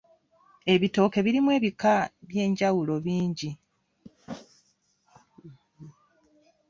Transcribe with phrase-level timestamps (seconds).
[0.73, 3.51] Ebitooke birimu ebika eby'enjawulo bingi.